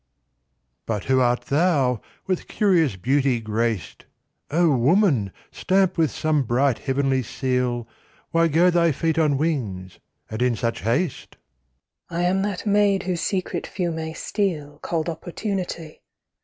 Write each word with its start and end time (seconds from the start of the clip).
"But 0.87 1.03
who 1.03 1.19
art 1.19 1.41
thou, 1.41 2.01
with 2.25 2.47
curious 2.47 2.95
beauty 2.95 3.39
graced, 3.39 4.05
O 4.49 4.75
woman, 4.75 5.31
stamped 5.51 5.95
with 5.95 6.09
some 6.09 6.41
bright 6.41 6.79
heavenly 6.79 7.21
seal 7.21 7.87
Why 8.31 8.47
go 8.47 8.71
thy 8.71 8.93
feet 8.93 9.19
on 9.19 9.37
wings, 9.37 9.99
and 10.27 10.41
in 10.41 10.55
such 10.55 10.81
haste?" 10.81 11.37
"I 12.09 12.21
am 12.23 12.41
that 12.41 12.65
maid 12.65 13.03
whose 13.03 13.21
secret 13.21 13.67
few 13.67 13.91
may 13.91 14.13
steal, 14.13 14.79
Called 14.79 15.07
Opportunity. 15.07 16.01